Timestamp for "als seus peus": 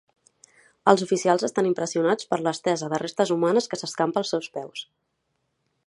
4.25-4.87